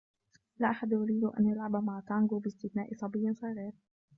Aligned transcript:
لا 0.59 0.69
أحد 0.69 0.91
يريد 0.91 1.23
أن 1.23 1.45
يلعب 1.47 1.75
مع 1.75 2.03
تانغو 2.07 2.39
باستثناء 2.39 2.93
صبي 2.93 3.33
صغير. 3.33 3.71